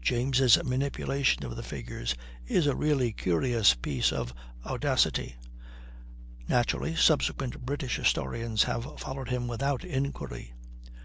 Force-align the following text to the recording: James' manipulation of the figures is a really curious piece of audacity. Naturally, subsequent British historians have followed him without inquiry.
James' 0.00 0.62
manipulation 0.62 1.44
of 1.44 1.56
the 1.56 1.62
figures 1.64 2.14
is 2.46 2.68
a 2.68 2.76
really 2.76 3.12
curious 3.12 3.74
piece 3.74 4.12
of 4.12 4.32
audacity. 4.64 5.34
Naturally, 6.48 6.94
subsequent 6.94 7.66
British 7.66 7.96
historians 7.96 8.62
have 8.62 8.84
followed 9.00 9.30
him 9.30 9.48
without 9.48 9.84
inquiry. 9.84 10.52